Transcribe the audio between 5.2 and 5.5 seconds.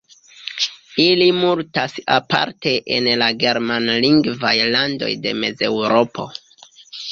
de